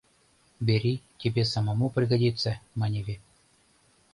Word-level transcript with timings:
«Бери, 0.59 0.99
тебе 1.19 1.45
самому 1.45 1.91
пригодится»,— 1.91 2.59
маневе. 2.73 3.19